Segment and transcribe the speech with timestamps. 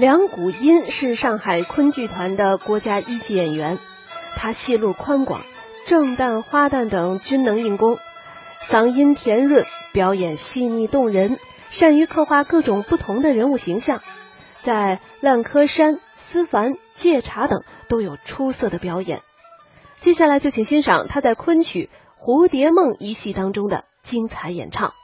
[0.00, 3.78] 梁谷音是上海昆剧团的国家一级演员，
[4.34, 5.42] 他戏路宽广，
[5.84, 7.98] 正旦、花旦等均能硬攻，
[8.66, 14.00] 嗓音甜润，表演细腻动人，善于刻画各种不同的人物形象，
[14.62, 19.20] 在《烂柯山》《思凡》《借茶》等都有出色的表演。
[19.98, 24.94] 接下来就请欣赏他在昆曲《蝴蝶梦》一戏当中的精彩演唱。